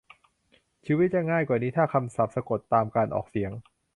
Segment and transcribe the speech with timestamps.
[0.85, 3.51] ชีวิตจะง่ายกว่านี้ถ้าคำศัพท์สะกดตามการออกเสียง